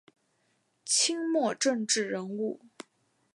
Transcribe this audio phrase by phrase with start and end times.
[0.83, 2.59] 清末政治人物。